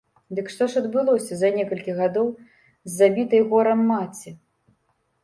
[0.37, 4.29] Дык што ж адбылося за некалькі гадоў з забітай горам маці?